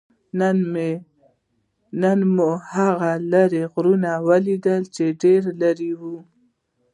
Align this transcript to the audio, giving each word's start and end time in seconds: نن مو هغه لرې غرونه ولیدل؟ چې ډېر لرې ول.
نن 2.01 2.19
مو 2.35 2.49
هغه 2.73 3.11
لرې 3.31 3.63
غرونه 3.73 4.09
ولیدل؟ 4.27 4.83
چې 4.95 5.03
ډېر 5.21 5.41
لرې 5.61 5.91
ول. 5.99 6.17